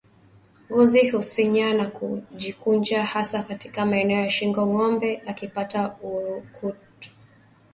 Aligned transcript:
Ngozi 0.71 1.09
husinyaa 1.09 1.73
na 1.73 1.85
kujikunja 1.87 3.03
hasa 3.05 3.43
katika 3.43 3.85
maeneo 3.85 4.19
ya 4.21 4.29
shingo 4.29 4.67
ngombe 4.67 5.21
akipata 5.25 5.89
ukurutu 6.01 7.09